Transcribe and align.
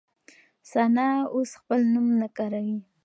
ثنا 0.71 1.07
اوس 1.33 1.49
خپل 1.59 1.79
نوم 1.93 2.07
نه 2.21 2.27
کاروي. 2.37 2.77